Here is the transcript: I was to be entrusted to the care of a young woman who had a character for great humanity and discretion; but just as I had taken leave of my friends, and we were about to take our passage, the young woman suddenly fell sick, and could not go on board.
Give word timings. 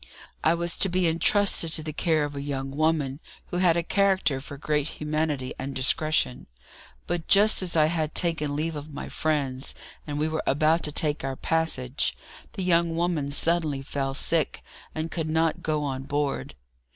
I 0.43 0.55
was 0.55 0.77
to 0.79 0.89
be 0.89 1.07
entrusted 1.07 1.71
to 1.73 1.83
the 1.83 1.93
care 1.93 2.23
of 2.23 2.35
a 2.35 2.41
young 2.41 2.71
woman 2.75 3.19
who 3.51 3.57
had 3.57 3.77
a 3.77 3.83
character 3.83 4.41
for 4.41 4.57
great 4.57 4.87
humanity 4.97 5.53
and 5.59 5.75
discretion; 5.75 6.47
but 7.05 7.27
just 7.27 7.61
as 7.61 7.75
I 7.75 7.85
had 7.85 8.15
taken 8.15 8.55
leave 8.55 8.75
of 8.75 8.91
my 8.91 9.09
friends, 9.09 9.75
and 10.07 10.17
we 10.17 10.27
were 10.27 10.41
about 10.47 10.81
to 10.85 10.91
take 10.91 11.23
our 11.23 11.35
passage, 11.35 12.17
the 12.53 12.63
young 12.63 12.95
woman 12.95 13.29
suddenly 13.29 13.83
fell 13.83 14.15
sick, 14.15 14.63
and 14.95 15.11
could 15.11 15.29
not 15.29 15.61
go 15.61 15.83
on 15.83 16.01
board. 16.05 16.55